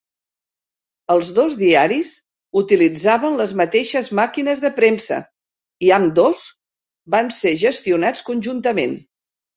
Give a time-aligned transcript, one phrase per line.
[1.15, 2.13] Els dos diaris
[2.61, 5.21] utilitzaven les mateixes màquines de premsa,
[5.89, 6.43] i ambdós
[7.17, 8.99] van ser gestionats conjuntament.